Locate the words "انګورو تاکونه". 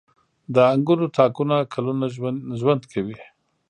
0.73-1.55